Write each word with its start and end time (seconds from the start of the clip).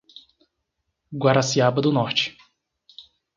Guaraciaba 1.13 1.79
do 1.79 1.91
Norte 1.91 2.35